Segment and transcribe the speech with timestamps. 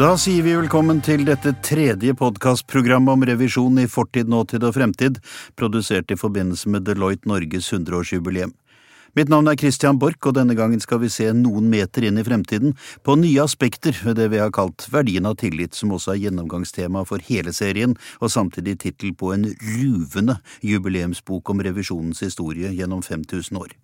[0.00, 5.18] Da sier vi velkommen til dette tredje podkastprogrammet om revisjon i fortid, nåtid og fremtid,
[5.60, 8.54] produsert i forbindelse med Deloitte Norges 100-årsjubileum.
[9.18, 12.24] Mitt navn er Christian Borch, og denne gangen skal vi se noen meter inn i
[12.24, 12.72] fremtiden
[13.04, 17.04] på nye aspekter ved det vi har kalt verdien av tillit, som også er gjennomgangstema
[17.04, 17.92] for hele serien,
[18.24, 23.76] og samtidig tittel på en ruvende jubileumsbok om revisjonens historie gjennom 5000 år.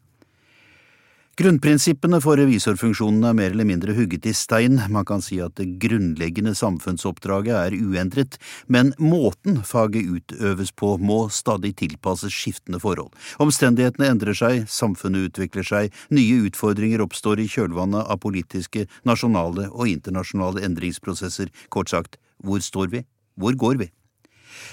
[1.37, 5.67] Grunnprinsippene for revisorfunksjonen er mer eller mindre hugget i stein, man kan si at det
[5.83, 8.39] grunnleggende samfunnsoppdraget er uendret,
[8.73, 13.13] men måten faget utøves på må stadig tilpasses skiftende forhold.
[13.37, 19.93] Omstendighetene endrer seg, samfunnet utvikler seg, nye utfordringer oppstår i kjølvannet av politiske, nasjonale og
[19.93, 23.05] internasjonale endringsprosesser, kort sagt, hvor står vi,
[23.37, 23.93] hvor går vi?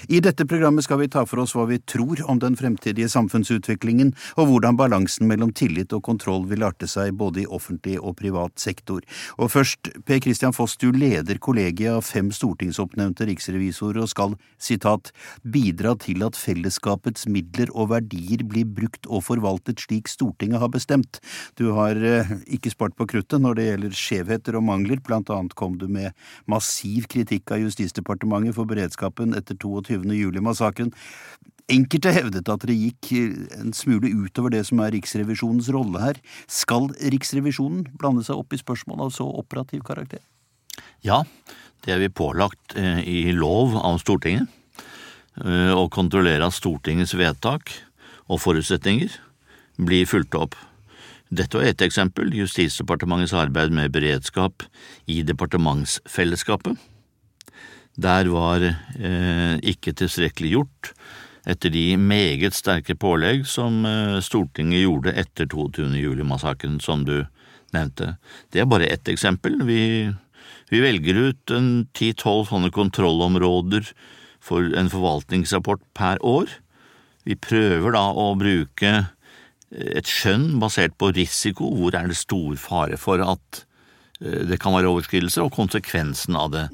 [0.08, 4.12] I dette programmet skal vi ta for oss hva vi tror om den fremtidige samfunnsutviklingen,
[4.38, 8.58] og hvordan balansen mellom tillit og kontroll vil arte seg både i offentlig og privat
[8.60, 9.02] sektor.
[9.38, 15.12] Og først, Per Christian Foss, du leder kollegiet av fem stortingsoppnevnte riksrevisorer og skal, sitat,
[15.42, 21.20] bidra til at fellesskapets midler og verdier blir brukt og forvaltet slik Stortinget har bestemt.
[21.58, 25.56] Du har eh, ikke spart på kruttet når det gjelder skjevheter og mangler, blant annet
[25.58, 26.12] kom du med
[26.50, 30.92] massiv kritikk av Justisdepartementet for beredskapen etter to 22.07-massakren.
[31.72, 33.10] Enkelte hevdet at det gikk
[33.56, 36.20] en smule utover det som er Riksrevisjonens rolle her.
[36.50, 40.20] Skal Riksrevisjonen blande seg opp i spørsmål av så operativ karakter?
[41.04, 41.22] Ja,
[41.84, 44.50] det er vi pålagt eh, i lov av Stortinget.
[45.40, 47.72] Eh, å kontrollere at Stortingets vedtak
[48.28, 49.16] og forutsetninger
[49.80, 50.58] blir fulgt opp.
[51.34, 54.66] Dette var ett eksempel, Justisdepartementets arbeid med beredskap
[55.10, 56.76] i departementsfellesskapet
[57.94, 60.90] der var eh, ikke tilstrekkelig gjort
[61.46, 65.92] etter de meget sterke pålegg som eh, Stortinget gjorde etter 22.
[66.00, 67.22] juli-massakren, som du
[67.74, 68.16] nevnte.
[68.50, 69.60] Det er bare ett eksempel.
[69.68, 70.10] Vi,
[70.72, 73.92] vi velger ut en ti–tolv sånne kontrollområder
[74.44, 76.48] for en forvaltningsrapport per år.
[77.24, 78.96] Vi prøver da å bruke
[79.74, 83.64] et skjønn basert på risiko, hvor er det stor fare for at
[84.20, 86.66] eh, det kan være overskridelser, og konsekvensen av det.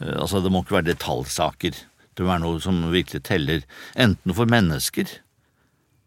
[0.00, 1.84] Eh, Altså, det må ikke være detaljsaker.
[2.14, 3.64] Det må være noe som virkelig teller,
[3.96, 5.18] enten for mennesker.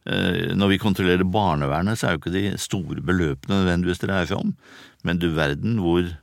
[0.05, 4.27] Eh, Når vi kontrollerer barnevernet, så er jo ikke de store beløpene nødvendigvis det dreier
[4.27, 4.55] seg om,
[5.03, 6.17] men du verden hvor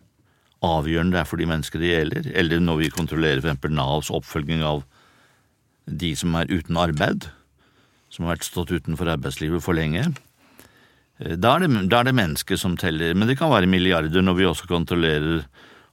[0.63, 2.31] avgjørende det er for de mennesker det gjelder.
[2.35, 4.83] Eller når vi kontrollerer eksempel Navs oppfølging av
[5.87, 7.29] de som er uten arbeid,
[8.11, 10.09] som har vært stått utenfor arbeidslivet for lenge.
[11.21, 14.35] Eh, Da er, det, da det mennesker som teller, men det kan være milliarder når
[14.35, 15.47] vi også kontrollerer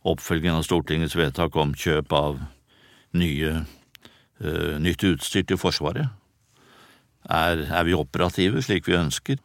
[0.05, 2.37] oppfølgingen av Stortingets vedtak om kjøp av
[3.15, 3.57] nye,
[4.43, 6.13] uh, nytt utstyr til Forsvaret.
[7.25, 9.41] Er, er vi operative slik vi ønsker?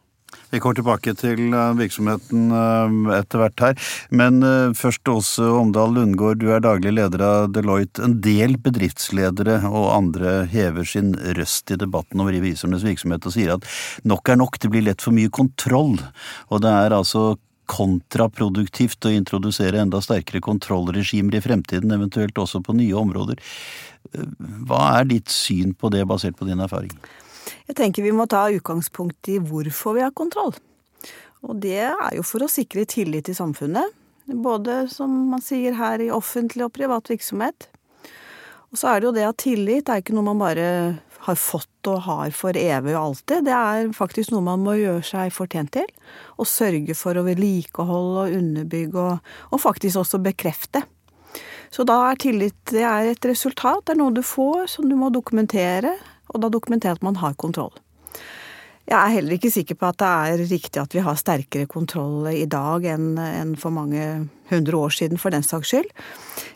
[0.51, 4.39] Vi kommer tilbake til eh, virksomheten eh, etter hvert her, men
[4.79, 8.03] først Åse Omdal Lundgaard, du er daglig leder av Deloitte.
[8.05, 13.55] En del bedriftsledere og andre hever sin røst i debatten om revisorenes virksomhet og sier
[13.57, 13.67] at
[14.07, 15.97] nok er nok, det blir lett for mye kontroll,
[16.47, 17.33] og det er altså
[17.69, 23.41] kontraproduktivt å introdusere enda sterkere kontrollregimer i fremtiden, eventuelt også på nye områder.
[24.67, 26.93] Hva er ditt syn på det, basert på din erfaring?
[27.69, 30.53] Jeg tenker vi må ta utgangspunkt i hvorfor vi har kontroll.
[31.41, 33.97] Og det er jo for å sikre tillit i samfunnet.
[34.31, 37.67] Både, som man sier her, i offentlig og privat virksomhet.
[38.71, 40.67] Og så er det jo det at tillit er ikke noe man bare
[41.27, 43.45] har fått og har for evig og alltid.
[43.45, 45.87] Det er faktisk noe man må gjøre seg fortjent til.
[46.41, 50.83] Og sørge for å vedlikeholde og underbygge og, og faktisk også bekrefte.
[51.71, 55.07] Så da er tillit er et resultat, det er noe du får som du må
[55.13, 55.93] dokumentere,
[56.33, 57.71] og da dokumentere at man har kontroll.
[58.89, 62.25] Jeg er heller ikke sikker på at det er riktig at vi har sterkere kontroll
[62.33, 64.07] i dag enn for mange
[64.51, 65.89] hundre år siden, for den saks skyld.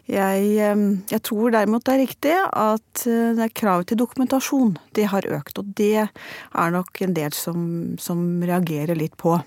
[0.09, 4.75] Jeg, eh, jeg tror derimot det er riktig at eh, det er kravet til dokumentasjon
[4.97, 9.37] det har økt, og det er nok en del som, som reagerer litt på.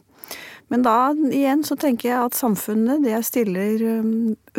[0.72, 4.12] Men da igjen så tenker jeg at samfunnet det stiller eh,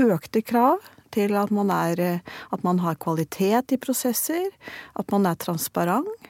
[0.10, 2.22] økte krav til at man, er,
[2.54, 4.52] at man har kvalitet i prosesser,
[4.94, 6.29] at man er transparent.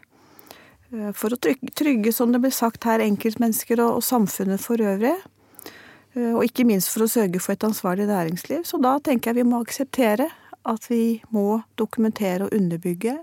[0.90, 5.16] For å trygge, trygge, som det ble sagt her, enkeltmennesker og, og samfunnet for øvrig.
[6.18, 8.64] Og ikke minst for å sørge for et ansvarlig næringsliv.
[8.66, 10.32] Så da tenker jeg vi må akseptere
[10.68, 13.20] at vi må dokumentere og underbygge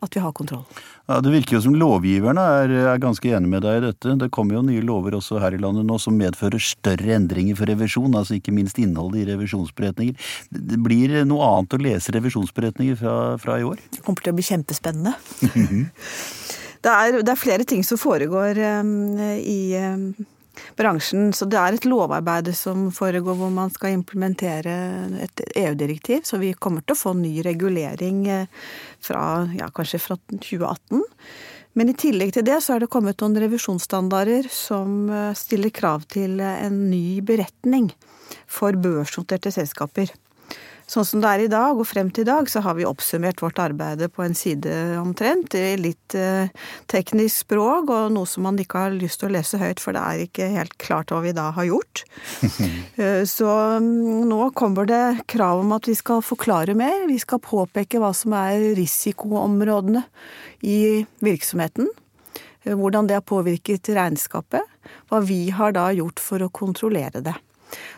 [0.00, 0.64] at vi har kontroll.
[1.08, 4.14] Ja, Det virker jo som lovgiverne er, er ganske enig med deg i dette.
[4.22, 7.68] Det kommer jo nye lover også her i landet nå som medfører større endringer for
[7.68, 10.30] revisjon, altså ikke minst innholdet i revisjonsberetninger.
[10.48, 13.84] Det blir noe annet å lese revisjonsberetninger fra, fra i år?
[13.92, 15.14] Det kommer til å bli kjempespennende.
[16.80, 18.60] det, er, det er flere ting som foregår
[19.40, 19.60] i
[20.76, 21.30] bransjen.
[21.36, 24.74] Så det er et lovarbeid som foregår hvor man skal implementere
[25.26, 26.24] et EU-direktiv.
[26.24, 28.24] Så vi kommer til å få ny regulering
[29.02, 29.22] fra
[29.58, 31.04] ja, kanskje fra 2018.
[31.78, 35.06] Men i tillegg til det så er det kommet noen revisjonsstandarder som
[35.38, 37.92] stiller krav til en ny beretning
[38.50, 40.10] for børsnoterte selskaper.
[40.90, 43.38] Sånn som det er i dag, og frem til i dag, så har vi oppsummert
[43.44, 46.50] vårt arbeid på en side omtrent, i litt eh,
[46.90, 50.02] teknisk språk, og noe som man ikke har lyst til å lese høyt, for det
[50.02, 52.04] er ikke helt klart hva vi da har gjort.
[53.00, 53.46] Eh, så
[53.80, 58.10] mm, nå kommer det krav om at vi skal forklare mer, vi skal påpeke hva
[58.16, 60.02] som er risikoområdene
[60.66, 61.88] i virksomheten.
[62.64, 64.66] Eh, hvordan det har påvirket regnskapet.
[65.08, 67.36] Hva vi har da gjort for å kontrollere det.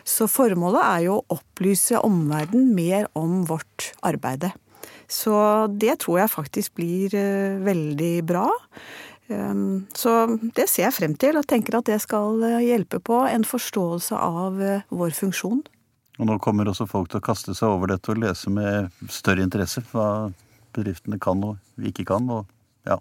[0.07, 4.53] Så formålet er jo å opplyse omverdenen mer om vårt arbeide.
[5.09, 5.33] Så
[5.69, 8.47] det tror jeg faktisk blir eh, veldig bra.
[9.31, 10.25] Ehm, så
[10.55, 14.17] det ser jeg frem til, og tenker at det skal eh, hjelpe på en forståelse
[14.17, 15.63] av eh, vår funksjon.
[16.19, 19.45] Og nå kommer også folk til å kaste seg over dette og lese med større
[19.45, 20.29] interesse hva
[20.75, 22.29] bedriftene kan og ikke kan.
[22.29, 22.45] og
[22.85, 22.99] ja.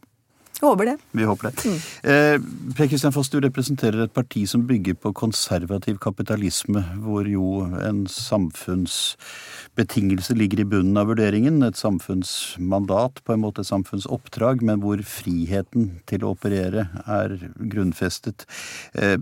[0.63, 0.95] Jeg håper det.
[1.11, 1.59] Vi håper det.
[1.67, 1.79] Mm.
[2.07, 2.39] Eh,
[2.79, 8.07] per Kristian Foss, du representerer et parti som bygger på konservativ kapitalisme, hvor jo en
[8.07, 11.59] samfunnsbetingelse ligger i bunnen av vurderingen.
[11.67, 18.47] Et samfunnsmandat, på en måte et samfunnsoppdrag, men hvor friheten til å operere er grunnfestet.
[18.95, 19.19] Eh,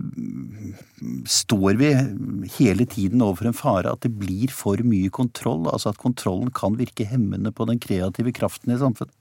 [1.25, 1.97] står vi
[2.59, 5.65] hele tiden overfor en fare at det blir for mye kontroll?
[5.73, 9.17] Altså at kontrollen kan virke hemmende på den kreative kraften i samfunnet?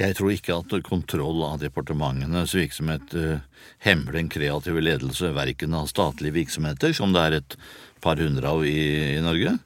[0.00, 3.42] Jeg tror ikke at kontroll av departementenes virksomhet uh,
[3.84, 7.56] hemmer den kreative ledelse verken av statlige virksomheter, som det er et
[8.00, 9.58] par hundre av i, i Norge,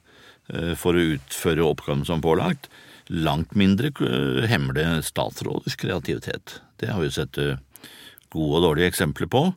[0.51, 2.67] uh, for å utføre oppgaven som pålagt.
[3.07, 6.59] Langt mindre uh, hemmer det statsråders kreativitet.
[6.83, 9.47] Det har vi sett gode og dårlige eksempler på.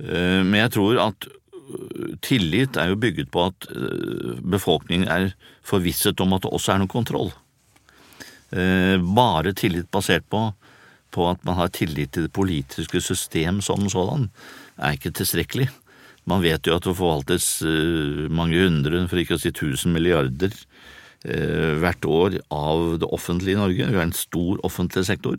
[0.00, 1.24] Men jeg tror at
[2.24, 3.64] tillit er jo bygget på at
[4.44, 5.30] befolkningen er
[5.64, 7.32] forvisset om at det også er noe kontroll.
[8.50, 10.48] Eh, bare tillit basert på,
[11.14, 14.28] på at man har tillit til det politiske system som sådan,
[14.78, 15.68] er ikke tilstrekkelig.
[16.26, 20.50] Man vet jo at det forvaltes eh, mange hundre, for ikke å si tusen milliarder
[20.50, 23.86] eh, hvert år av det offentlige i Norge.
[23.86, 25.38] Vi har en stor offentlig sektor.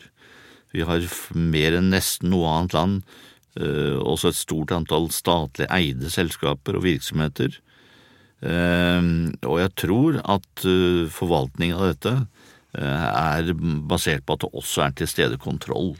[0.71, 1.03] Vi har
[1.35, 3.03] mer enn nesten noe annet land
[3.51, 7.57] også et stort antall statlig eide selskaper og virksomheter.
[8.47, 10.63] Og jeg tror at
[11.11, 12.13] forvaltningen av dette
[12.77, 13.51] er
[13.89, 15.95] basert på at det også er til stede kontroll.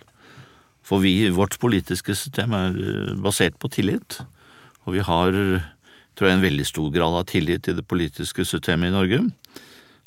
[0.86, 4.22] For vi, vårt politiske system er eh, basert på tillit,
[4.86, 5.36] og vi har,
[6.18, 9.22] tror jeg, en veldig stor grad av tillit til det politiske systemet i Norge.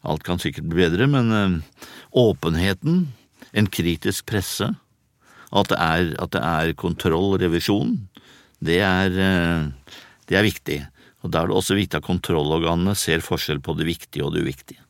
[0.05, 1.85] Alt kan sikkert bli bedre, men eh,
[2.21, 3.07] åpenheten,
[3.55, 4.73] en kritisk presse,
[5.55, 7.95] at det er, at det er kontroll revisjon,
[8.65, 9.13] det er,
[10.27, 10.79] det er viktig.
[11.23, 14.43] Og Da er det også viktig at kontrollorganene ser forskjell på det viktige og det
[14.43, 14.84] uviktige.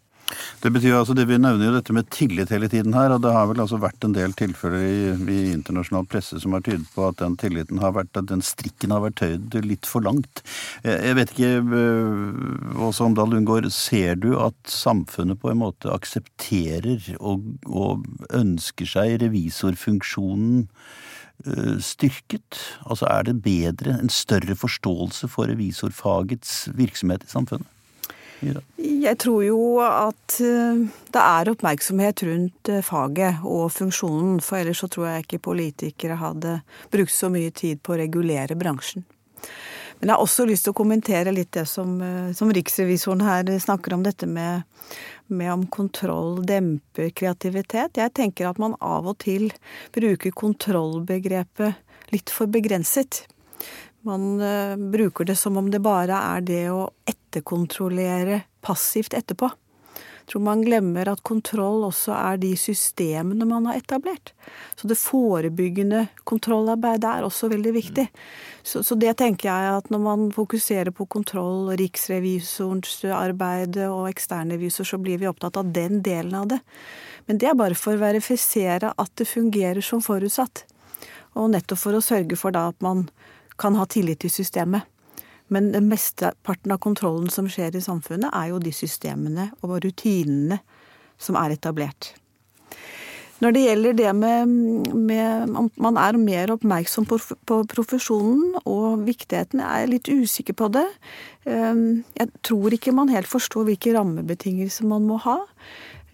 [0.62, 3.32] Det betyr altså, det Vi nevner jo dette med tillit hele tiden her, og det
[3.34, 4.98] har vel altså vært en del tilfeller i,
[5.34, 8.94] i internasjonal presse som har tydet på at den tilliten har vært, at den strikken
[8.94, 10.44] har vært tøyd litt for langt.
[10.86, 17.12] Jeg vet ikke, øh, Åse Omdal Lundgaard, ser du at samfunnet på en måte aksepterer
[17.20, 20.64] og, og ønsker seg revisorfunksjonen
[21.44, 22.62] øh, styrket?
[22.88, 27.73] Altså er det bedre, en større forståelse for revisorfagets virksomhet i samfunnet?
[29.04, 30.82] Jeg tror jo at eh,
[31.14, 36.18] det er oppmerksomhet rundt eh, faget og funksjonen, for ellers så tror jeg ikke politikere
[36.20, 36.58] hadde
[36.92, 39.06] brukt så mye tid på å regulere bransjen.
[40.00, 43.52] Men jeg har også lyst til å kommentere litt det som, eh, som riksrevisoren her
[43.62, 44.66] snakker om, dette med,
[45.28, 48.00] med om kontroll demper kreativitet.
[48.00, 49.50] Jeg tenker at man av og til
[49.94, 53.24] bruker kontrollbegrepet litt for begrenset.
[54.04, 59.48] Man uh, bruker det som om det bare er det å etterkontrollere passivt etterpå.
[60.24, 64.32] Jeg tror man glemmer at kontroll også er de systemene man har etablert.
[64.72, 68.06] Så det forebyggende kontrollarbeidet er også veldig viktig.
[68.62, 74.88] Så, så, det tenker jeg at når man fokuserer på kontroll, riksrevisorens arbeid og eksternrevisor,
[74.88, 76.62] så blir vi opptatt av den delen av det.
[77.28, 80.64] Men det er bare for å verifisere at det fungerer som forutsatt.
[81.36, 83.10] Og nettopp for å sørge for da at man
[83.60, 84.88] kan ha tillit til systemet.
[85.52, 90.60] Men mesteparten av kontrollen som skjer i samfunnet, er jo de systemene og rutinene
[91.20, 92.14] som er etablert.
[93.42, 94.52] Når det gjelder det med,
[94.94, 99.60] med Man er mer oppmerksom på, på, profesjonen og viktigheten.
[99.60, 100.86] Jeg er litt usikker på det.
[101.50, 105.40] Ehm, jeg tror ikke man helt forstår hvilke rammebetingelser man må ha.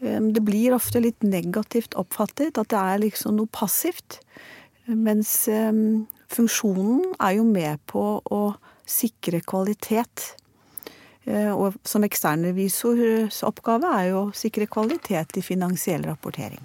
[0.01, 4.23] Ehm, det blir ofte litt negativt oppfattet, at det er liksom noe passivt.
[4.89, 8.43] Mens ehm, funksjonen er jo med på å
[8.91, 10.35] sikre kvalitet.
[11.29, 16.63] Eh, og som eksternrevisors oppgave er jo å sikre kvalitet i finansiell rapportering.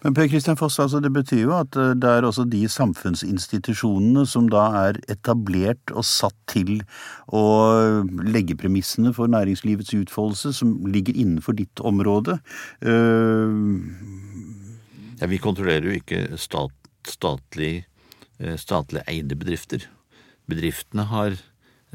[0.00, 4.24] Men Per Kristian Foss, altså det betyr jo at eh, det er også de samfunnsinstitusjonene
[4.28, 6.78] som da er etablert og satt til
[7.34, 7.42] å
[8.24, 12.38] legge premissene for næringslivets utfoldelse, som ligger innenfor ditt område.
[15.16, 16.72] Ja, Vi kontrollerer jo ikke stat,
[17.08, 17.84] statlig,
[18.60, 19.86] statlig eide bedrifter.
[20.50, 21.38] Bedriftene har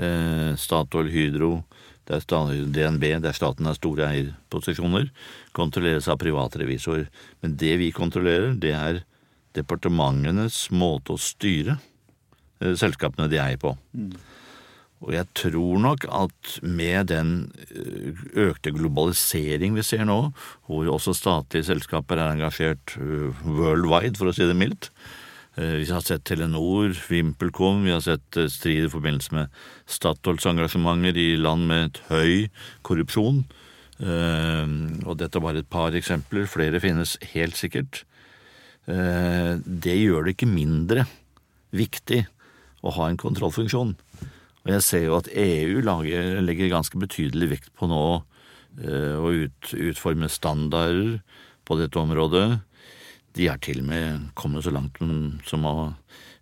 [0.02, 1.64] Eh, Statoil, Hydro,
[2.08, 5.12] det er DNB, der staten har store eierposisjoner,
[5.54, 7.10] kontrolleres av private revisorer.
[7.44, 9.02] Men det vi kontrollerer, det er
[9.54, 11.78] departementenes måte å styre
[12.62, 13.76] eh, selskapene de eier på.
[13.94, 14.14] Mm.
[15.02, 17.34] Og jeg tror nok at med den
[17.68, 20.22] eh, økte globalisering vi ser nå,
[20.70, 22.96] hvor også statlige selskaper er engasjert
[23.44, 28.38] worldwide, for å si det mildt, Eh, vi har sett Telenor, VimpelCom, vi har sett
[28.40, 32.36] eh, strid i forbindelse med Statoils engasjementer i land med et høy
[32.88, 33.44] korrupsjon.
[34.00, 34.72] Eh,
[35.04, 38.06] og dette er bare et par eksempler, flere finnes helt sikkert.
[38.82, 41.04] Det gjør det ikke mindre
[41.70, 42.24] viktig
[42.82, 43.92] å ha en kontrollfunksjon.
[44.66, 49.70] Og jeg ser jo at EU lager, legger ganske betydelig vekt på nå å ut,
[49.78, 51.22] utforme standarder
[51.70, 52.48] på dette området.
[53.38, 55.00] De har til og med kommet så langt
[55.48, 55.76] som å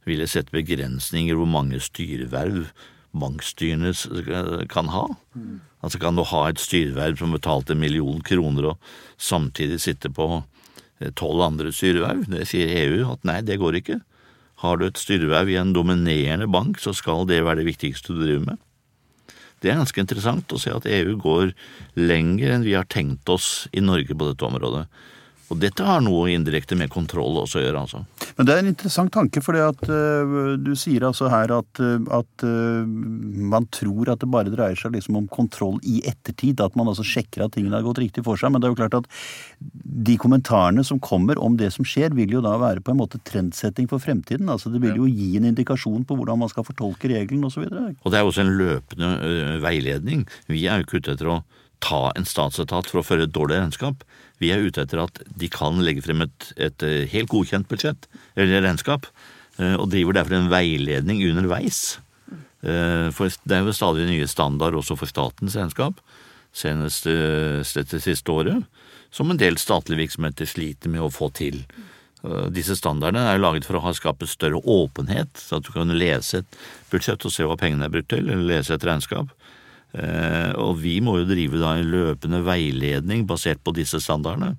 [0.07, 2.69] ville sette begrensninger hvor mange styreverv
[3.17, 3.93] bankstyrene
[4.69, 5.05] kan ha.
[5.33, 5.59] Mm.
[5.81, 10.27] Altså kan du ha et styreverv som betalte en million kroner og samtidig sitte på
[10.99, 12.27] eh, tolv andre styreverv?
[12.29, 13.99] Det sier EU at nei, det går ikke.
[14.63, 18.25] Har du et styreverv i en dominerende bank, så skal det være det viktigste du
[18.25, 18.65] driver med.
[19.59, 21.53] Det er ganske interessant å se at EU går
[21.99, 24.85] lenger enn vi har tenkt oss i Norge på dette området.
[25.49, 28.03] Og dette har noe indirekte med kontroll også å gjøre, altså.
[28.37, 32.45] Men det er en interessant tanke, for uh, du sier altså her at, uh, at
[32.45, 36.91] uh, man tror at det bare dreier seg liksom om kontroll i ettertid, at man
[36.91, 38.53] altså sjekker at tingene har gått riktig for seg.
[38.53, 39.09] Men det er jo klart at
[40.09, 43.21] de kommentarene som kommer om det som skjer, vil jo da være på en måte
[43.27, 44.51] trendsetting for fremtiden.
[44.53, 47.65] Altså det vil jo gi en indikasjon på hvordan man skal fortolke reglene osv.
[47.65, 49.11] Og, og det er jo også en løpende
[49.65, 50.27] veiledning.
[50.47, 51.41] Vi er jo ikke ute etter å
[51.83, 54.03] ta en statsetat for å føre et dårlig regnskap.
[54.39, 58.07] Vi er ute etter at de kan legge frem et, et eh, helt godkjent budsjett
[58.39, 59.09] eller regnskap,
[59.59, 61.99] eh, og driver derfor en veiledning underveis.
[62.63, 65.99] Eh, for det er jo stadig nye standarder også for statens regnskap,
[66.55, 68.63] senest dette siste året,
[69.13, 71.61] som en del statlige virksomheter sliter med å få til.
[72.51, 76.41] Disse standardene er laget for å ha skape større åpenhet, så at du kan lese
[76.41, 76.57] et
[76.89, 79.29] budsjett og se hva pengene er brukt til, eller lese et regnskap.
[79.97, 84.55] Eh, og vi må jo drive da en løpende veiledning basert på disse standardene.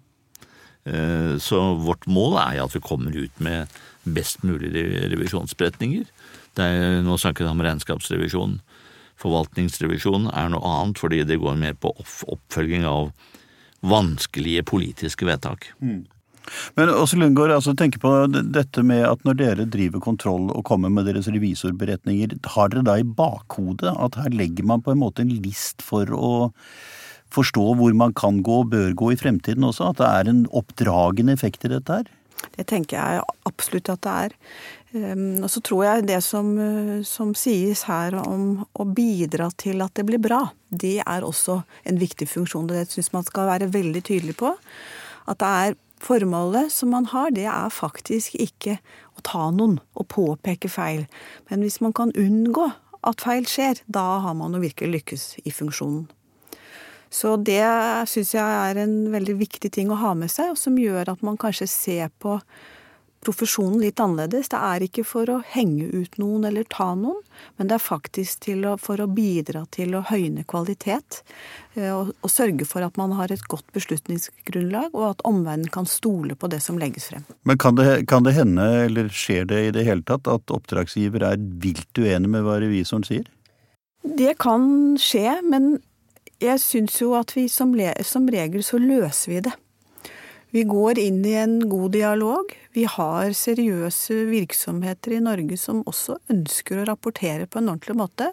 [0.88, 4.72] Eh, så vårt mål er jo at vi kommer ut med best mulig
[5.12, 6.06] revisjonsberetninger.
[6.60, 8.58] Er, nå snakker vi om regnskapsrevisjon.
[9.20, 13.12] Forvaltningsrevisjon er noe annet fordi det går mer på oppfølging av
[13.86, 15.70] vanskelige politiske vedtak.
[15.80, 16.04] Mm.
[16.78, 20.92] Men også Lundgaard, altså tenker på dette med at når dere driver kontroll og kommer
[20.92, 25.24] med deres revisorberetninger, har dere da i bakhodet at her legger man på en måte
[25.24, 26.32] en list for å
[27.30, 29.92] forstå hvor man kan gå og bør gå i fremtiden også?
[29.92, 32.10] At det er en oppdragende effekt i dette her?
[32.56, 34.34] Det tenker jeg absolutt at det er.
[34.96, 36.54] Ehm, og så tror jeg det som,
[37.06, 42.00] som, sies her om å bidra til at det blir bra, det er også en
[42.00, 42.70] viktig funksjon.
[42.70, 44.54] Det syns man skal være veldig tydelig på.
[45.30, 48.78] At det er Formålet som man har, det er faktisk ikke
[49.18, 51.04] å ta noen og påpeke feil.
[51.50, 52.70] Men hvis man kan unngå
[53.06, 56.08] at feil skjer, da har man jo virkelig lykkes i funksjonen.
[57.10, 57.64] Så det
[58.08, 61.24] syns jeg er en veldig viktig ting å ha med seg, og som gjør at
[61.26, 62.38] man kanskje ser på
[63.24, 64.48] profesjonen litt annerledes.
[64.52, 67.20] Det er ikke for å henge ut noen eller ta noen,
[67.58, 71.20] men det er faktisk å, for å bidra til å høyne kvalitet.
[71.74, 75.88] Eh, og, og, sørge for at man har et godt beslutningsgrunnlag, og at omverdenen kan
[75.88, 77.26] stole på det som legges frem.
[77.48, 81.26] Men kan det, kan det hende, eller skjer det i det hele tatt, at oppdragsgiver
[81.32, 83.28] er vilt uenig med hva revisoren sier?
[84.00, 85.74] Det kan skje, men
[86.40, 87.74] jeg syns jo at vi som,
[88.06, 89.52] som regel så løser vi det.
[90.50, 92.52] Vi går inn i en god dialog.
[92.74, 98.32] Vi har seriøse virksomheter i Norge som også ønsker å rapportere på en ordentlig måte.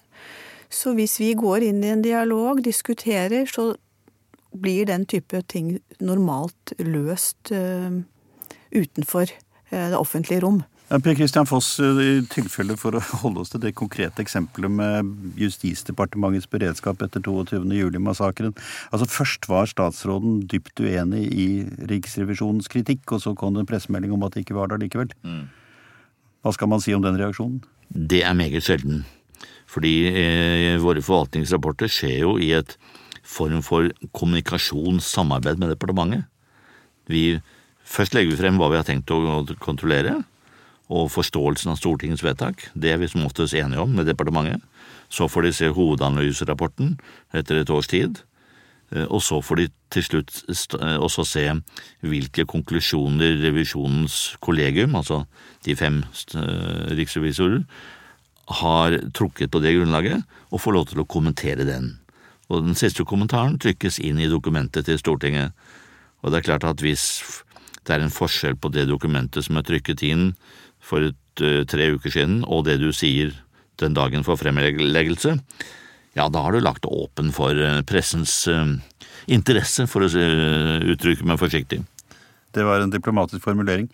[0.69, 3.75] Så hvis vi går inn i en dialog, diskuterer, så
[4.57, 8.01] blir den type ting normalt løst uh,
[8.73, 10.63] utenfor uh, det offentlige rom.
[10.87, 15.09] Per Kristian Foss, eh, i tilfelle for å holde oss til det konkrete eksempelet med
[15.35, 18.53] Justisdepartementets beredskap etter 22.07-massakren.
[18.95, 21.47] Altså Først var statsråden dypt uenig i
[21.91, 25.11] Riksrevisjonens kritikk, og så kom det en pressemelding om at det ikke var der likevel.
[25.27, 25.49] Mm.
[26.45, 27.59] Hva skal man si om den reaksjonen?
[27.91, 29.03] Det er meget sjelden.
[29.67, 32.77] Fordi eh, våre forvaltningsrapporter skjer jo i et
[33.27, 36.23] form for kommunikasjonssamarbeid med departementet.
[37.11, 37.41] Vi,
[37.83, 40.21] først legger vi frem hva vi har tenkt å kontrollere,
[40.87, 42.69] og forståelsen av Stortingets vedtak.
[42.73, 44.63] Det er vi som oftest enige om med departementet.
[45.09, 46.97] Så får de se hovedanalyserapporten
[47.35, 48.21] etter et års tid.
[48.91, 50.41] Eh, og så får de til slutt
[50.79, 51.45] eh, også se
[52.07, 55.25] hvilke konklusjoner revisjonens kollegium, altså
[55.65, 56.03] de fem
[56.35, 57.63] eh, riksrevisorer,
[58.61, 61.97] har trukket på det grunnlaget, og får lov til å kommentere den.
[62.47, 65.51] Og den siste kommentaren trykkes inn i dokumentet til Stortinget.
[66.23, 67.03] Og det er klart at hvis
[67.87, 70.29] det er en forskjell på det dokumentet som er trykket inn
[70.87, 71.19] for et,
[71.69, 73.35] tre uker siden, og det du sier
[73.77, 75.35] den dagen for fremleggelse,
[76.17, 77.53] ja, da har du lagt åpen for
[77.85, 78.39] pressens
[79.29, 81.83] interesse, for å uttrykke meg forsiktig.
[82.57, 83.85] Det var en diplomatisk formulering.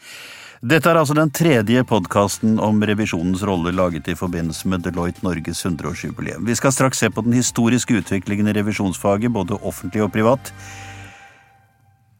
[0.64, 5.66] Dette er altså den tredje podkasten om revisjonens rolle laget i forbindelse med Deloitte Norges
[5.68, 6.46] 100-årsjubileum.
[6.48, 10.54] Vi skal straks se på den historiske utviklingen i revisjonsfaget, både offentlig og privat.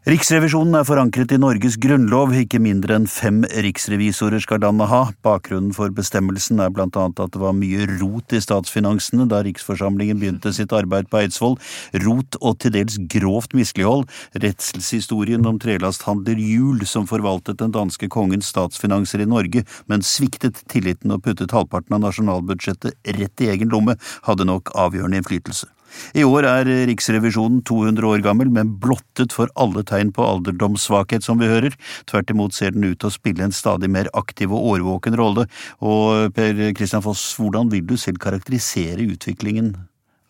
[0.04, 4.98] Riksrevisjonen er forankret i Norges grunnlov, ikke mindre enn fem riksrevisorer skal landet ha.
[5.24, 10.20] Bakgrunnen for bestemmelsen er blant annet at det var mye rot i statsfinansene da riksforsamlingen
[10.20, 11.56] begynte sitt arbeid på Eidsvoll.
[12.04, 14.04] Rot og til dels grovt mislighold.
[14.44, 21.16] Redselshistorien om trelasthandler Juel, som forvaltet den danske kongens statsfinanser i Norge, men sviktet tilliten
[21.16, 23.96] og puttet halvparten av nasjonalbudsjettet rett i egen lomme,
[24.28, 25.72] hadde nok avgjørende innflytelse.
[26.18, 31.42] I år er Riksrevisjonen 200 år gammel, men blottet for alle tegn på alderdomssvakhet, som
[31.42, 31.78] vi hører.
[32.10, 35.48] Tvert imot ser den ut til å spille en stadig mer aktiv og årvåken rolle.
[35.82, 39.74] Og Per Kristian Foss, hvordan vil du selv karakterisere utviklingen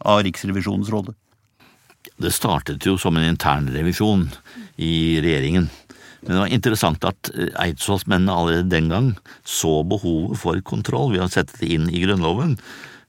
[0.04, 1.16] av Riksrevisjonens rolle?
[2.20, 4.28] Det startet jo som en internrevisjon
[4.84, 5.70] i regjeringen.
[6.24, 7.30] Men det var interessant at
[7.60, 9.10] eidsvollsmennene allerede den gang
[9.48, 12.56] så behovet for kontroll ved å sette det inn i Grunnloven.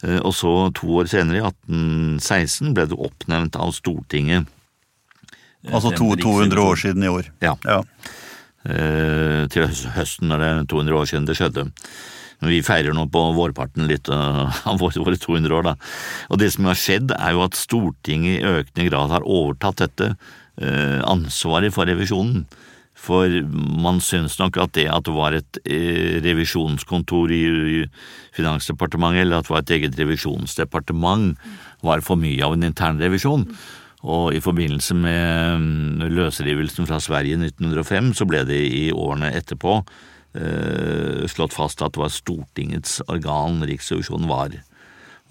[0.02, 4.50] Eh, og så to år senere, i 1816, ble det oppnevnt av Stortinget.
[5.64, 7.30] Eh, altså to, 200 år siden i år.
[7.44, 7.54] Ja.
[7.68, 7.80] ja.
[8.64, 11.68] Eh, til høsten når det er 200 år siden det skjedde.
[12.42, 15.76] Men vi feirer nå på vårparten litt av våre 200 år, da.
[16.35, 20.14] Og det som har skjedd, er jo at Stortinget i økende grad har overtatt dette
[20.54, 22.44] ansvaret for revisjonen.
[23.04, 23.28] For
[23.84, 27.84] man synes nok at det at det var et eh, revisjonskontor i
[28.34, 31.34] Finansdepartementet, eller at det var et eget revisjonsdepartement,
[31.84, 33.48] var for mye av en internrevisjon.
[34.04, 39.32] Og i forbindelse med mm, løsrivelsen fra Sverige i 1905, så ble det i årene
[39.36, 44.58] etterpå eh, slått fast at det var Stortingets organ Riksrevisjonen var.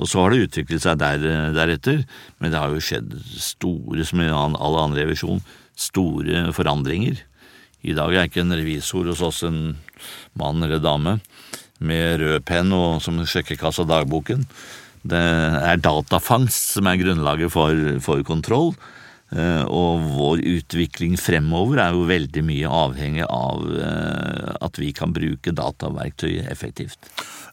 [0.01, 1.21] Og så har det utviklet seg der,
[1.53, 2.01] deretter,
[2.41, 5.43] men det har jo skjedd store, som i all annen revisjon,
[5.77, 7.21] store forandringer.
[7.83, 9.75] I dag er ikke en revisor hos oss en
[10.39, 11.17] mann eller dame
[11.83, 14.45] med rød penn og som sjekkekasse av dagboken.
[15.03, 18.71] Det er datafangst som er grunnlaget for, for kontroll.
[19.33, 25.15] Eh, og vår utvikling fremover er jo veldig mye avhengig av eh, at vi kan
[25.15, 26.99] bruke dataverktøy effektivt.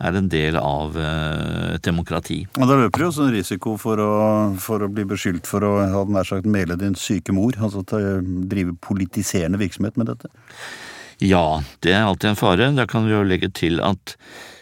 [0.00, 2.38] er en del av et demokrati.
[2.56, 4.12] Og Da løper du også en risiko for å,
[4.56, 8.72] for å bli beskyldt for å ha nær sagt mele din syke mor, altså drive
[8.80, 10.32] politiserende virksomhet med dette?
[11.20, 12.70] Ja, det er alltid en fare.
[12.72, 14.16] Da kan vi jo legge til at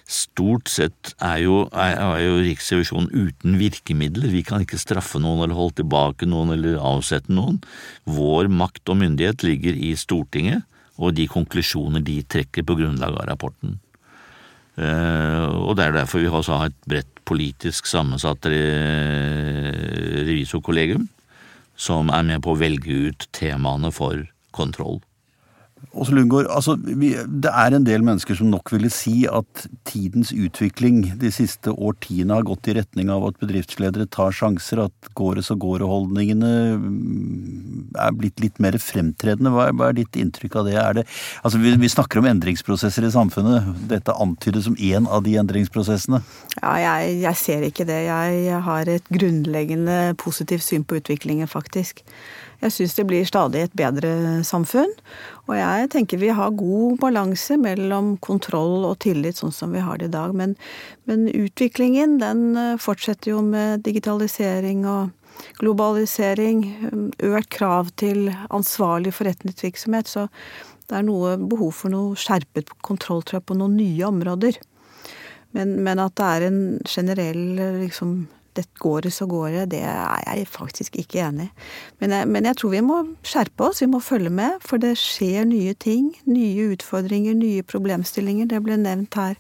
[0.09, 4.31] Stort sett er jo, er, er jo, Riksrevisjonen uten virkemidler.
[4.33, 7.61] Vi kan ikke straffe noen eller holde tilbake noen eller avsette noen.
[8.09, 10.65] Vår makt og myndighet ligger i Stortinget
[10.99, 13.77] og de konklusjoner de trekker på grunnlag av rapporten.
[14.79, 18.47] Og det er derfor vi også har et bredt politisk sammensatt
[20.29, 21.09] revisorkollegium
[21.79, 24.99] som er med på å velge ut temaene for kontroll.
[25.97, 31.01] Åse Lundgaard, altså, det er en del mennesker som nok ville si at tidens utvikling
[31.21, 35.47] de siste årtiene har gått i retning av at bedriftsledere tar sjanser, at går det
[35.47, 39.53] så går-holdningene mm, er blitt litt mer fremtredende.
[39.55, 40.77] Hva er, hva er ditt inntrykk av det?
[41.01, 41.07] det
[41.41, 43.71] altså, vi, vi, snakker om endringsprosesser i samfunnet.
[43.91, 46.21] Dette antydes som én av de endringsprosessene.
[46.61, 48.03] Ja, jeg, jeg ser ikke det.
[48.11, 52.05] Jeg har et grunnleggende positivt syn på utviklingen, faktisk.
[52.59, 54.11] Jeg syns det blir stadig et bedre
[54.47, 54.91] samfunn.
[55.47, 60.01] Og jeg tenker vi har god balanse mellom kontroll og tillit, sånn som vi har
[60.01, 60.35] det i dag.
[60.35, 60.57] Men,
[61.07, 65.15] men utviklingen den eh, fortsetter jo med digitalisering og
[65.63, 66.65] globalisering.
[67.31, 70.11] Økt krav til ansvarlig forretningsvirksomhet.
[70.11, 70.27] Så
[70.89, 74.59] det er noe behov for noe skjerpet kontroll tror jeg, på noen nye områder.
[75.57, 77.45] Men, men, at det er en generell
[77.85, 79.71] liksom, det går det, så går det.
[79.71, 81.51] Det er jeg faktisk ikke enig i.
[82.01, 84.51] Men, men, jeg tror vi må skjerpe oss, vi må følge med.
[84.65, 86.17] For det skjer nye ting.
[86.27, 88.47] Nye utfordringer, nye problemstillinger.
[88.51, 89.35] Det ble nevnt her.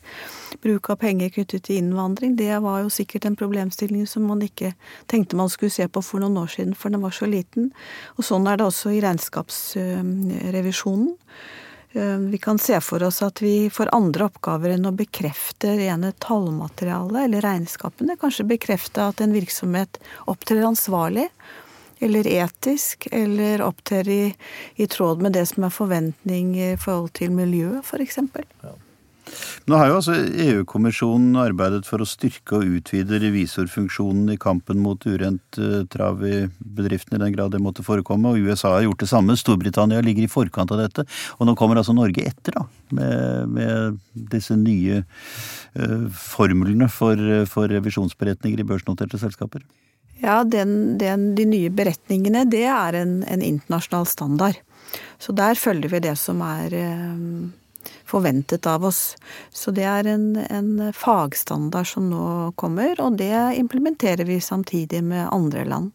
[0.63, 2.37] Bruk av penger knyttet til innvandring.
[2.39, 4.73] Det var jo sikkert en problemstilling som man ikke
[5.11, 7.73] tenkte man skulle se på for noen år siden, for den var så liten.
[8.17, 11.09] Og sånn er det også i regnskapsrevisjonen.
[11.09, 11.15] Eh,
[12.31, 17.25] vi kan se for oss at vi får andre oppgaver enn å bekrefte rene tallmateriale
[17.25, 18.19] eller regnskapene.
[18.21, 21.29] Kanskje bekrefte at en virksomhet opptrer ansvarlig
[21.99, 24.35] eller etisk, eller opptrer i,
[24.77, 28.21] i tråd med det som er forventning i forhold til miljøet, f.eks.
[28.63, 28.75] Ja.
[29.69, 35.03] Nå har jo altså EU-kommisjonen arbeidet for å styrke og utvide revisorfunksjonen i kampen mot
[35.05, 38.33] urent uh, trav i bedriftene, i den grad det måtte forekomme.
[38.33, 39.37] Og USA har gjort det samme.
[39.37, 41.05] Storbritannia ligger i forkant av dette.
[41.37, 42.65] Og nå kommer altså Norge etter, da.
[42.97, 43.99] Med, med
[44.33, 49.67] disse nye uh, formlene for, for revisjonsberetninger i børsnoterte selskaper.
[50.23, 54.59] Ja, den, den, de nye beretningene, det er en, en, internasjonal standard.
[55.21, 57.51] Så der følger vi det som er uh,
[58.09, 59.17] forventet av oss.
[59.55, 65.29] Så det er en, en, fagstandard som nå kommer, og det implementerer vi samtidig med
[65.33, 65.91] andre land.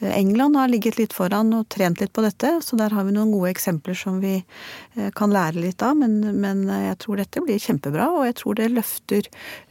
[0.00, 3.32] England har ligget litt foran og trent litt på dette, så der har vi noen
[3.34, 5.96] gode eksempler som vi eh, kan lære litt av.
[6.00, 9.22] Men, men jeg tror dette blir kjempebra, og jeg tror det løfter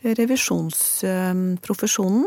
[0.05, 2.25] revisjonsprofesjonen.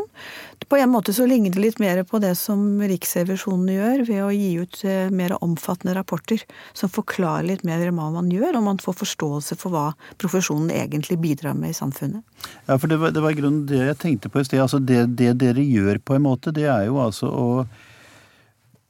[0.67, 4.31] På en måte så ligner det litt mer på det som Riksrevisjonen gjør, ved å
[4.33, 8.79] gi ut eh, mer omfattende rapporter som forklarer litt mer hva man gjør, og man
[8.81, 9.85] får forståelse for hva
[10.21, 12.23] profesjonen egentlig bidrar med i samfunnet.
[12.67, 14.61] Ja, for det var, det var grunnen det jeg tenkte på i sted.
[14.63, 17.47] Altså det, det dere gjør på en måte, det er jo altså å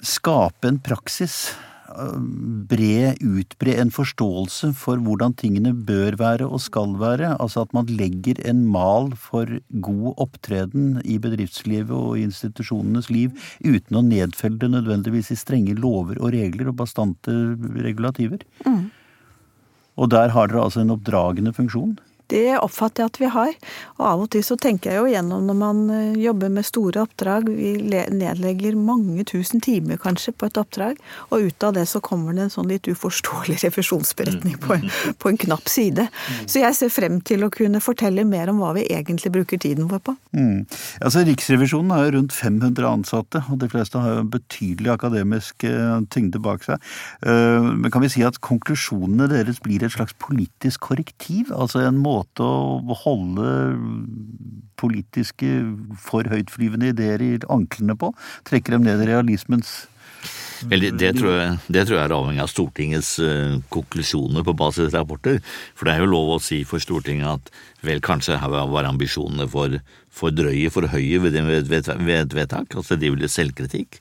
[0.03, 1.53] skape en praksis.
[1.93, 7.35] Bre, utbre en forståelse for hvordan tingene bør være og skal være.
[7.43, 9.51] Altså at man legger en mal for
[9.85, 15.77] god opptreden i bedriftslivet og i institusjonenes liv, uten å nedfelle det nødvendigvis i strenge
[15.77, 17.35] lover og regler og bastante
[17.85, 18.41] regulativer.
[18.65, 18.89] Mm.
[19.97, 21.97] Og der har dere altså en oppdragende funksjon.
[22.31, 23.55] Det oppfatter jeg at vi har.
[23.99, 27.03] Og av og til så tenker jeg jo gjennom når man eh, jobber med store
[27.03, 27.73] oppdrag, vi
[28.13, 32.47] nedlegger mange tusen timer kanskje på et oppdrag, og ut av det så kommer det
[32.47, 34.87] en sånn litt uforståelig refusjonsberetning på en,
[35.19, 36.07] på en knapp side.
[36.45, 39.89] Så jeg ser frem til å kunne fortelle mer om hva vi egentlig bruker tiden
[39.91, 40.15] vår på.
[40.37, 40.63] Mm.
[41.03, 45.67] Altså Riksrevisjonen har jo rundt 500 ansatte, og de fleste har jo en betydelig akademisk
[45.67, 46.81] eh, tyngde bak seg.
[47.27, 51.51] Eh, men kan vi si at konklusjonene deres blir et slags politisk korrektiv?
[51.53, 53.47] Altså en måte måte å holde
[54.79, 55.49] politiske
[56.01, 58.13] for høytflyvende ideer i anklene på.
[58.47, 59.83] Trekker dem ned i realismens
[60.69, 65.41] Vel, det, tror jeg, det, tror jeg, er avhengig av Stortingets uh, konklusjoner på basisrapporter.
[65.75, 67.51] For det er jo lov å si for Stortinget at
[67.83, 69.75] vel, kanskje her var ambisjonene for,
[70.13, 72.77] for drøye, for høye ved et vedtak.
[72.79, 73.99] Altså de ville selvkritikk.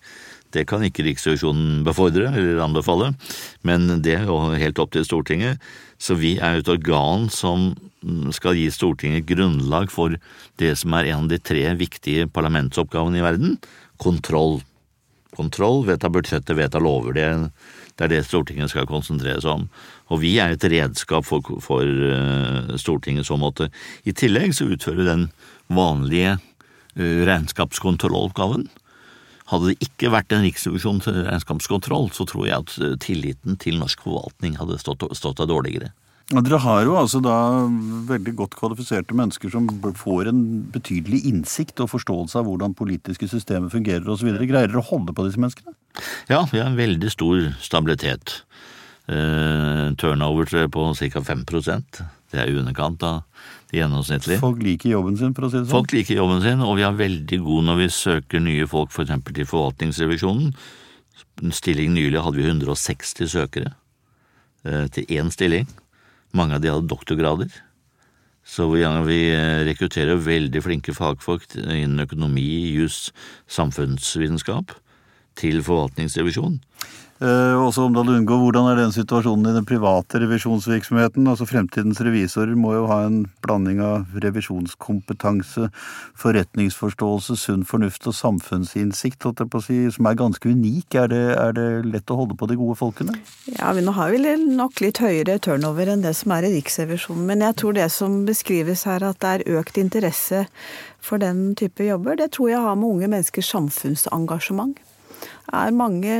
[0.52, 3.14] Det kan ikke Riksrevisjonen befordre eller anbefale,
[3.64, 5.62] men det er jo helt opp til Stortinget.
[6.02, 7.70] Så vi er et organ som
[8.34, 10.16] skal gi Stortinget grunnlag for
[10.58, 13.56] det som er en av de tre viktige parlamentsoppgavene i verden
[14.02, 14.60] kontroll.
[15.36, 17.14] Kontroll, vedta budsjettet, vedta lover.
[17.16, 17.26] Det,
[18.02, 19.68] er det Stortinget skal konsentrere seg om.
[20.12, 23.70] Og vi er et redskap for, for uh, Stortinget i så måte.
[24.04, 25.28] I tillegg så utfører den
[25.72, 28.66] vanlige uh, regnskapskontrolloppgaven.
[29.52, 34.00] Hadde det ikke vært en riksrevisjons regnskapskontroll, så tror jeg at uh, tilliten til norsk
[34.06, 35.92] forvaltning hadde stått, stått dårligere.
[36.32, 37.34] Dere har jo altså da
[38.08, 39.66] veldig godt kvalifiserte mennesker som
[39.98, 44.30] får en betydelig innsikt og forståelse av hvordan politiske systemer fungerer osv.
[44.38, 45.74] Greier dere å holde på disse menneskene?
[46.30, 48.38] Ja, vi har en veldig stor stabilitet.
[49.10, 51.20] Uh, turnover på ca.
[51.26, 51.96] 5%
[52.30, 53.24] Det er i underkant av
[53.72, 54.38] gjennomsnittlig.
[54.42, 55.72] Folk liker jobben sin, for å si det sånn.
[55.72, 59.12] Folk liker jobben sin, og vi er veldig gode når vi søker nye folk f.eks.
[59.12, 60.52] For til forvaltningsrevisjonen.
[61.42, 63.74] En stilling nylig hadde vi 160 søkere
[64.68, 65.68] eh, til én stilling.
[66.36, 67.52] Mange av de hadde doktorgrader.
[68.44, 73.10] Så vi, vi eh, rekrutterer veldig flinke fagfolk innen økonomi, jus,
[73.50, 74.74] samfunnsvitenskap
[75.38, 76.60] til forvaltningsrevisjonen.
[77.22, 81.28] Eh, også Omdal Lundgaard, hvordan er den situasjonen i den private revisjonsvirksomheten?
[81.30, 85.68] Altså Fremtidens revisorer må jo ha en blanding av revisjonskompetanse,
[86.18, 90.98] forretningsforståelse, sunn fornuft og samfunnsinnsikt, holdt jeg på å si, som er ganske unik.
[90.98, 93.14] Er det, er det lett å holde på de gode folkene?
[93.54, 97.28] Ja, vi nå har vi nok litt høyere turnover enn det som er i Riksrevisjonen.
[97.30, 100.48] Men jeg tror det som beskrives her, at det er økt interesse
[100.98, 104.88] for den type jobber, det tror jeg har med unge menneskers samfunnsengasjement
[105.52, 106.14] er mange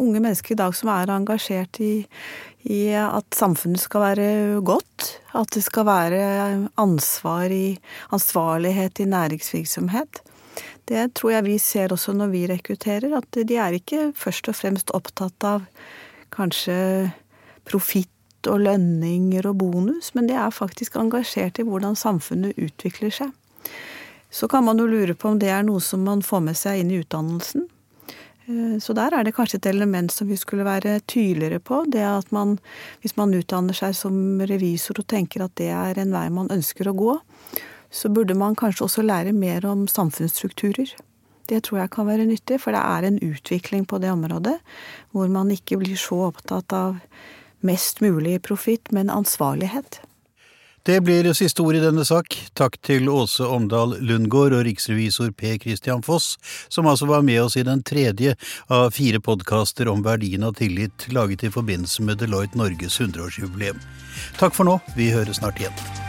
[0.00, 2.06] unge mennesker i dag som er engasjert i,
[2.64, 4.28] i at samfunnet skal være
[4.66, 5.06] godt.
[5.36, 6.20] At det skal være
[6.80, 7.78] ansvar i,
[8.12, 10.22] ansvarlighet i næringsvirksomhet.
[10.90, 14.56] Det tror jeg vi ser også når vi rekrutterer, at de er ikke først og
[14.58, 15.66] fremst opptatt av
[16.34, 17.10] kanskje
[17.68, 23.34] profitt og lønninger og bonus, men de er faktisk engasjert i hvordan samfunnet utvikler seg.
[24.30, 26.80] Så kan man jo lure på om det er noe som man får med seg
[26.80, 27.66] inn i utdannelsen.
[28.50, 31.84] Eh, så der er det kanskje et element som vi skulle være tydeligere på.
[31.88, 32.58] Det at man,
[33.02, 36.90] hvis man utdanner seg som revisor og tenker at det er en vei man ønsker
[36.90, 37.18] å gå,
[37.90, 40.94] så burde man kanskje også lære mer om samfunnsstrukturer.
[41.50, 44.60] Det tror jeg kan være nyttig, for det er en utvikling på det området
[45.10, 47.00] hvor man ikke blir så opptatt av
[47.66, 49.98] mest mulig profitt, men ansvarlighet.
[50.82, 52.32] Det blir siste ord i denne sak.
[52.56, 56.38] Takk til Åse Omdal Lundgård og riksrevisor Per Christian Foss,
[56.72, 58.32] som altså var med oss i den tredje
[58.72, 63.80] av fire podkaster om verdien av tillit laget i forbindelse med Deloitte Norges 100-årsjubileum.
[64.40, 65.99] Takk for nå, vi høres snart igjen.